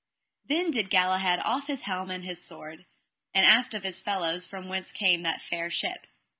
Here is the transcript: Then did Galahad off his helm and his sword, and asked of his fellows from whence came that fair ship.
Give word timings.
Then 0.43 0.71
did 0.71 0.89
Galahad 0.89 1.41
off 1.45 1.67
his 1.67 1.83
helm 1.83 2.09
and 2.09 2.25
his 2.25 2.43
sword, 2.43 2.87
and 3.35 3.45
asked 3.45 3.75
of 3.75 3.83
his 3.83 3.99
fellows 4.01 4.47
from 4.47 4.67
whence 4.67 4.91
came 4.91 5.21
that 5.21 5.43
fair 5.43 5.69
ship. 5.69 6.07